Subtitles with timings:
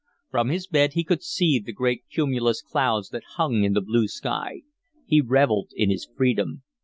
[0.31, 4.07] From his bed he could see the great cumulus clouds that hung in the blue
[4.07, 4.63] sky.
[5.05, 6.63] He revelled in his freedom.